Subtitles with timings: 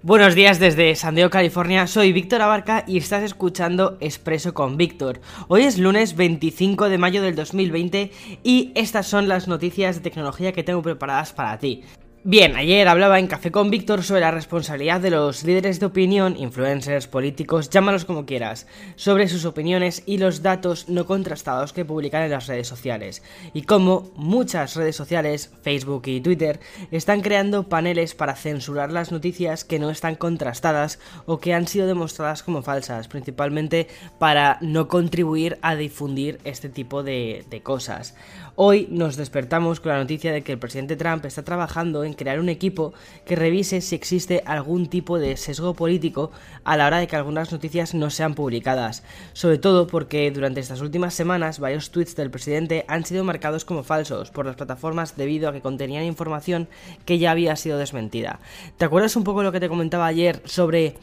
[0.00, 1.88] Buenos días desde San Diego, California.
[1.88, 5.20] Soy Víctor Abarca y estás escuchando Expreso con Víctor.
[5.48, 8.12] Hoy es lunes 25 de mayo del 2020
[8.44, 11.82] y estas son las noticias de tecnología que tengo preparadas para ti.
[12.30, 16.36] Bien, ayer hablaba en Café con Víctor sobre la responsabilidad de los líderes de opinión,
[16.36, 22.22] influencers, políticos, llámalos como quieras, sobre sus opiniones y los datos no contrastados que publican
[22.24, 23.22] en las redes sociales,
[23.54, 26.60] y cómo muchas redes sociales, Facebook y Twitter,
[26.90, 31.86] están creando paneles para censurar las noticias que no están contrastadas o que han sido
[31.86, 38.14] demostradas como falsas, principalmente para no contribuir a difundir este tipo de, de cosas.
[38.60, 42.40] Hoy nos despertamos con la noticia de que el presidente Trump está trabajando en crear
[42.40, 42.92] un equipo
[43.24, 46.32] que revise si existe algún tipo de sesgo político
[46.64, 50.80] a la hora de que algunas noticias no sean publicadas, sobre todo porque durante estas
[50.80, 55.48] últimas semanas varios tweets del presidente han sido marcados como falsos por las plataformas debido
[55.48, 56.66] a que contenían información
[57.04, 58.40] que ya había sido desmentida.
[58.76, 60.96] ¿Te acuerdas un poco lo que te comentaba ayer sobre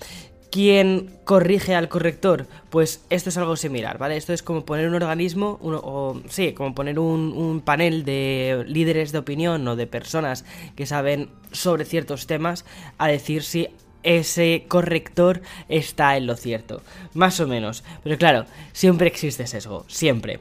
[0.52, 2.48] ¿Quién corrige al corrector?
[2.70, 4.16] Pues esto es algo similar, ¿vale?
[4.16, 9.12] Esto es como poner un organismo, o sí, como poner un, un, panel de líderes
[9.12, 12.66] de opinión o de personas que saben sobre ciertos temas
[12.98, 13.70] a decir si
[14.06, 16.82] ese corrector está en lo cierto.
[17.14, 17.84] Más o menos.
[18.04, 20.40] Pero claro, siempre existe sesgo, siempre.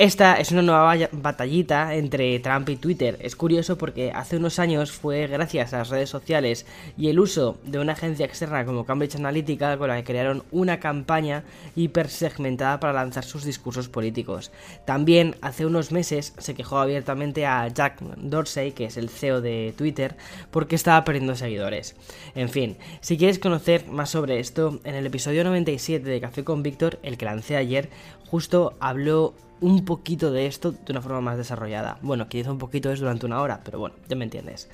[0.00, 3.18] Esta es una nueva batallita entre Trump y Twitter.
[3.20, 6.64] Es curioso porque hace unos años fue gracias a las redes sociales
[6.96, 10.80] y el uso de una agencia externa como Cambridge Analytica con la que crearon una
[10.80, 11.44] campaña
[11.76, 14.52] hipersegmentada para lanzar sus discursos políticos.
[14.86, 19.74] También hace unos meses se quejó abiertamente a Jack Dorsey, que es el CEO de
[19.76, 20.16] Twitter,
[20.50, 21.94] porque estaba perdiendo seguidores.
[22.34, 26.62] En fin, si quieres conocer más sobre esto, en el episodio 97 de Café con
[26.62, 27.90] Víctor, el que lancé ayer,
[28.30, 31.98] justo habló un poquito de esto de una forma más desarrollada.
[32.02, 34.68] Bueno, quizá un poquito es durante una hora, pero bueno, ya me entiendes.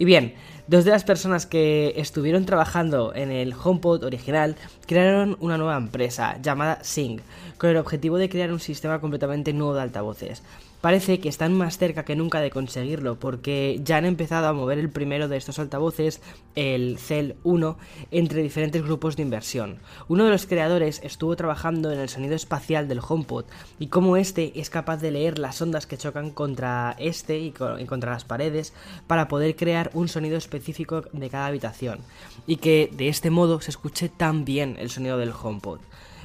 [0.00, 0.32] Y bien,
[0.66, 4.56] dos de las personas que estuvieron trabajando en el HomePod original
[4.86, 7.20] crearon una nueva empresa llamada Sing,
[7.58, 10.42] con el objetivo de crear un sistema completamente nuevo de altavoces.
[10.80, 14.78] Parece que están más cerca que nunca de conseguirlo porque ya han empezado a mover
[14.78, 16.22] el primero de estos altavoces,
[16.54, 17.76] el Cell 1,
[18.10, 19.80] entre diferentes grupos de inversión.
[20.08, 23.44] Uno de los creadores estuvo trabajando en el sonido espacial del HomePod
[23.78, 28.12] y cómo este es capaz de leer las ondas que chocan contra este y contra
[28.12, 28.72] las paredes
[29.06, 31.98] para poder crear un sonido específico de cada habitación
[32.46, 35.80] y que de este modo se escuche tan bien el sonido del HomePod.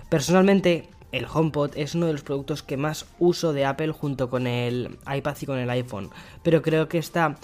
[0.09, 4.48] Personalmente el HomePod es uno de los productos que más uso de Apple junto con
[4.48, 6.09] el iPad y con el iPhone,
[6.44, 7.38] pero creo que está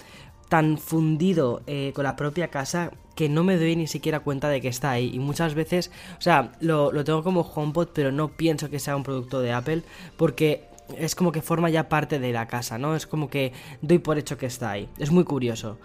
[0.48, 4.60] tan fundido eh, con la propia casa que no me doy ni siquiera cuenta de
[4.60, 5.10] que está ahí.
[5.14, 8.96] Y muchas veces, o sea, lo, lo tengo como HomePod, pero no pienso que sea
[8.96, 9.82] un producto de Apple
[10.18, 10.68] porque
[10.98, 12.94] es como que forma ya parte de la casa, ¿no?
[12.94, 14.88] Es como que doy por hecho que está ahí.
[14.98, 15.78] Es muy curioso.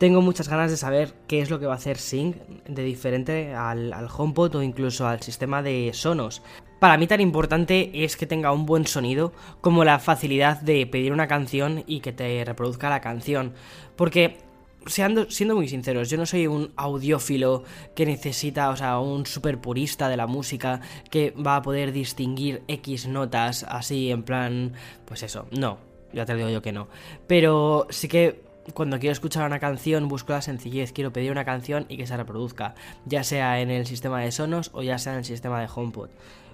[0.00, 2.34] Tengo muchas ganas de saber qué es lo que va a hacer Sync
[2.66, 6.40] de diferente al, HomePod o incluso al sistema de Sonos.
[6.78, 11.12] Para mí tan importante es que tenga un buen sonido como la facilidad de pedir
[11.12, 13.52] una canción y que te reproduzca la canción.
[13.94, 14.38] Porque
[14.86, 19.60] Siendo, siendo, muy sinceros, yo no soy un audiófilo que necesita, o sea, un super
[19.60, 24.72] purista de la música que va a poder distinguir X notas así en plan,
[25.04, 25.76] pues eso, no,
[26.14, 26.88] ya te digo yo que no.
[27.26, 31.86] Pero sí que cuando quiero escuchar una canción busco la sencillez, quiero pedir una canción
[31.88, 32.74] y que se reproduzca,
[33.06, 36.10] ya sea en el sistema de Sonos o ya sea en el sistema de HomePod.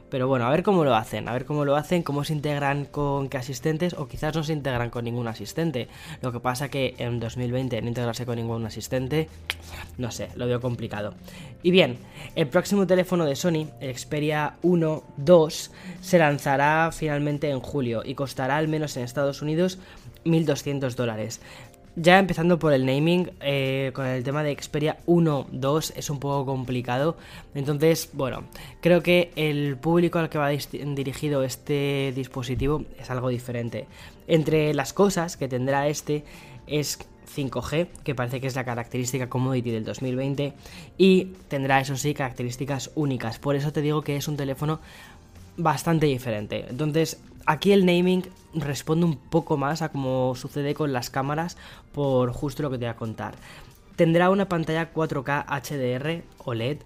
[0.08, 2.84] Pero bueno, a ver cómo lo hacen, a ver cómo lo hacen, cómo se integran
[2.84, 5.88] con qué asistentes o quizás no se integran con ningún asistente.
[6.22, 9.28] Lo que pasa que en 2020 no integrarse con ningún asistente,
[9.98, 11.14] no sé, lo veo complicado.
[11.62, 11.98] Y bien,
[12.36, 15.70] el próximo teléfono de Sony, el Xperia 1 2,
[16.00, 19.80] se lanzará finalmente en julio y costará al menos en Estados Unidos
[20.24, 21.40] 1.200 dólares.
[21.98, 26.20] Ya empezando por el naming, eh, con el tema de Xperia 1, 2 es un
[26.20, 27.16] poco complicado.
[27.54, 28.44] Entonces, bueno,
[28.82, 33.86] creo que el público al que va dirigido este dispositivo es algo diferente.
[34.28, 36.24] Entre las cosas que tendrá este
[36.66, 36.98] es
[37.34, 40.52] 5G, que parece que es la característica commodity del 2020,
[40.98, 43.38] y tendrá, eso sí, características únicas.
[43.38, 44.80] Por eso te digo que es un teléfono
[45.56, 46.66] bastante diferente.
[46.68, 51.56] Entonces, Aquí el naming responde un poco más a como sucede con las cámaras
[51.92, 53.36] por justo lo que te voy a contar.
[53.94, 56.78] Tendrá una pantalla 4K HDR OLED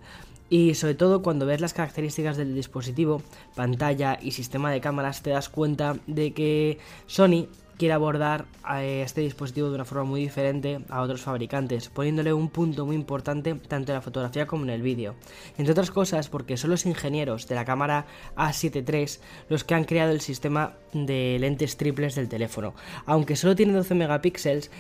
[0.51, 3.23] y sobre todo cuando ves las características del dispositivo,
[3.55, 7.47] pantalla y sistema de cámaras te das cuenta de que Sony
[7.81, 12.51] quiere abordar a este dispositivo de una forma muy diferente a otros fabricantes, poniéndole un
[12.51, 15.15] punto muy importante tanto en la fotografía como en el vídeo.
[15.57, 18.05] Entre otras cosas porque son los ingenieros de la cámara
[18.37, 22.75] A7 III los que han creado el sistema de lentes triples del teléfono.
[23.07, 24.71] Aunque solo tiene 12 megapíxeles,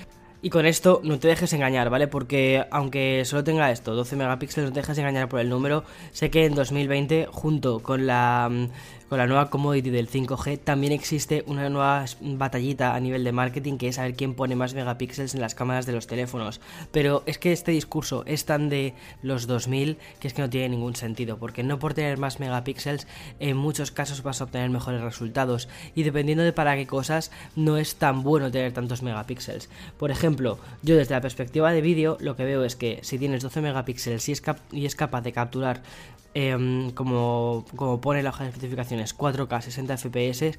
[0.43, 2.06] y con esto no te dejes engañar, ¿vale?
[2.06, 5.85] Porque aunque solo tenga esto, 12 megapíxeles, no te dejes engañar por el número.
[6.12, 8.69] Sé que en 2020, junto con la mm,
[9.10, 13.76] con la nueva commodity del 5G también existe una nueva batallita a nivel de marketing
[13.76, 16.60] que es saber quién pone más megapíxeles en las cámaras de los teléfonos.
[16.92, 20.68] Pero es que este discurso es tan de los 2000 que es que no tiene
[20.68, 23.08] ningún sentido, porque no por tener más megapíxeles
[23.40, 27.78] en muchos casos vas a obtener mejores resultados y dependiendo de para qué cosas no
[27.78, 29.70] es tan bueno tener tantos megapíxeles.
[29.98, 33.42] Por ejemplo, yo desde la perspectiva de vídeo lo que veo es que si tienes
[33.42, 35.82] 12 megapíxeles y es, y es capaz de capturar
[36.32, 40.58] Em, como, como pone la hoja de especificaciones 4K 60 FPS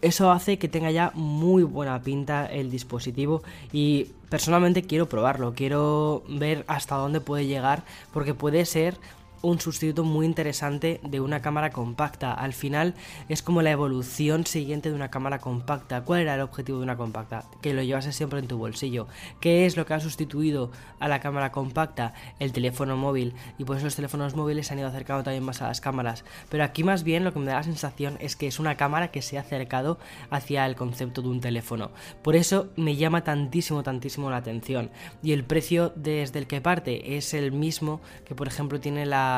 [0.00, 3.42] eso hace que tenga ya muy buena pinta el dispositivo
[3.72, 7.82] y personalmente quiero probarlo, quiero ver hasta dónde puede llegar
[8.12, 8.96] porque puede ser
[9.42, 12.32] un sustituto muy interesante de una cámara compacta.
[12.32, 12.94] Al final
[13.28, 16.02] es como la evolución siguiente de una cámara compacta.
[16.02, 17.44] ¿Cuál era el objetivo de una compacta?
[17.62, 19.06] Que lo llevases siempre en tu bolsillo.
[19.40, 22.12] ¿Qué es lo que ha sustituido a la cámara compacta?
[22.38, 23.34] El teléfono móvil.
[23.58, 26.24] Y por eso los teléfonos móviles se han ido acercando también más a las cámaras.
[26.48, 29.08] Pero aquí más bien lo que me da la sensación es que es una cámara
[29.08, 29.98] que se ha acercado
[30.30, 31.90] hacia el concepto de un teléfono.
[32.22, 34.90] Por eso me llama tantísimo, tantísimo la atención.
[35.22, 39.29] Y el precio desde el que parte es el mismo que por ejemplo tiene la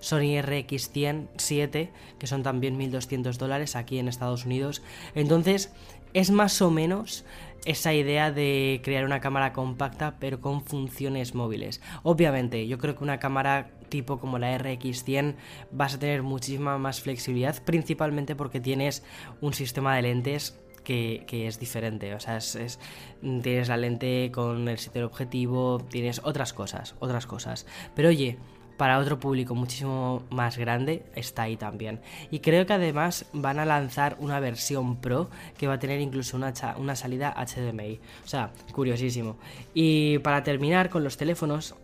[0.00, 4.82] Sony RX100 7, que son también 1.200 dólares aquí en Estados Unidos.
[5.14, 5.72] Entonces,
[6.14, 7.24] es más o menos
[7.66, 11.80] esa idea de crear una cámara compacta pero con funciones móviles.
[12.02, 15.34] Obviamente, yo creo que una cámara tipo como la RX100
[15.72, 19.02] vas a tener muchísima más flexibilidad, principalmente porque tienes
[19.40, 22.14] un sistema de lentes que, es diferente.
[22.14, 22.78] O sea, es,
[23.20, 27.66] tienes la lente con el sitio objetivo, tienes otras cosas, otras cosas.
[27.94, 28.38] Pero oye,
[28.76, 32.00] para otro público muchísimo más grande está ahí también.
[32.30, 36.36] Y creo que además van a lanzar una versión Pro que va a tener incluso
[36.36, 38.00] una, una salida HDMI.
[38.24, 39.36] O sea, curiosísimo.
[39.74, 41.74] Y para terminar con los teléfonos,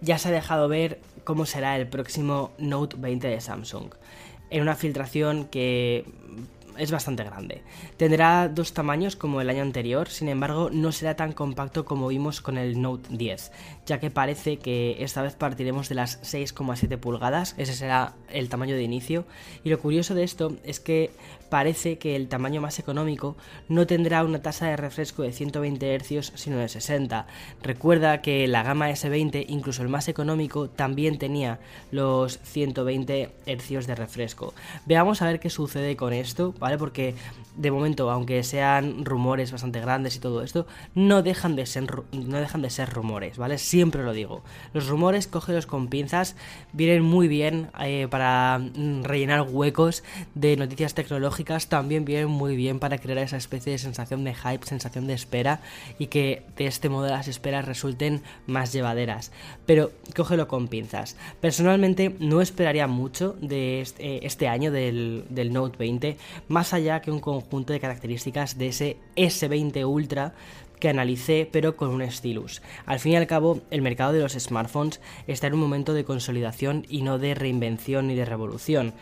[0.00, 3.94] ya se ha dejado ver cómo será el próximo Note 20 de Samsung.
[4.50, 6.04] En una filtración que
[6.78, 7.62] es bastante grande.
[7.96, 12.40] Tendrá dos tamaños como el año anterior, sin embargo no será tan compacto como vimos
[12.40, 13.52] con el Note 10,
[13.86, 18.74] ya que parece que esta vez partiremos de las 6,7 pulgadas, ese será el tamaño
[18.74, 19.24] de inicio,
[19.64, 21.10] y lo curioso de esto es que
[21.52, 23.36] parece que el tamaño más económico
[23.68, 27.26] no tendrá una tasa de refresco de 120 Hz sino de 60.
[27.62, 31.60] Recuerda que la gama S20, incluso el más económico, también tenía
[31.90, 34.54] los 120 Hz de refresco.
[34.86, 36.78] Veamos a ver qué sucede con esto, ¿vale?
[36.78, 37.14] Porque
[37.56, 42.38] de momento, aunque sean rumores bastante grandes y todo esto, no dejan de ser, no
[42.38, 43.58] dejan de ser rumores, ¿vale?
[43.58, 44.42] Siempre lo digo.
[44.72, 46.36] Los rumores, cógelos con pinzas,
[46.72, 50.04] vienen muy bien eh, para mm, rellenar huecos
[50.34, 54.64] de noticias tecnológicas, también vienen muy bien para crear esa especie de sensación de hype,
[54.64, 55.60] sensación de espera
[55.98, 59.32] y que de este modo las esperas resulten más llevaderas.
[59.66, 61.16] Pero cógelo con pinzas.
[61.40, 66.16] Personalmente no esperaría mucho de este, este año del, del Note 20,
[66.52, 70.34] más allá que un conjunto de características de ese S20 Ultra
[70.78, 72.60] que analicé, pero con un stylus.
[72.86, 76.04] Al fin y al cabo, el mercado de los smartphones está en un momento de
[76.04, 78.92] consolidación y no de reinvención ni de revolución.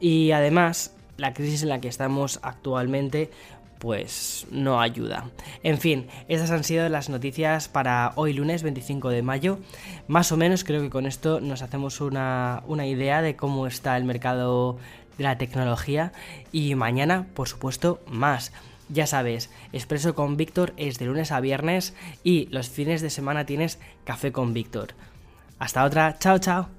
[0.00, 3.30] Y además, la crisis en la que estamos actualmente
[3.78, 5.30] pues no ayuda.
[5.62, 9.58] En fin, estas han sido las noticias para hoy lunes 25 de mayo.
[10.06, 13.96] Más o menos creo que con esto nos hacemos una, una idea de cómo está
[13.96, 14.78] el mercado
[15.16, 16.12] de la tecnología
[16.52, 18.52] y mañana, por supuesto, más.
[18.88, 21.94] Ya sabes, Expreso con Víctor es de lunes a viernes
[22.24, 24.94] y los fines de semana tienes Café con Víctor.
[25.58, 26.77] Hasta otra, chao chao.